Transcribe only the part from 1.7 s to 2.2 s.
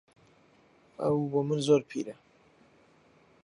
پیرە.